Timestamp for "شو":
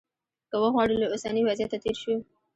2.01-2.15